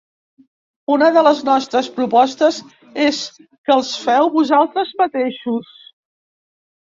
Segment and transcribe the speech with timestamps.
[0.93, 2.55] Una de les nostres propostes
[3.07, 5.71] és que els feu vosaltres mateixos.